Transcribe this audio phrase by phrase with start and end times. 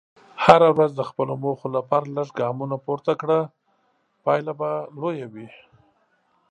[0.45, 3.39] هره ورځ د خپلو موخو لپاره لږ ګامونه پورته کړه،
[4.23, 5.47] پایله به لویه وي.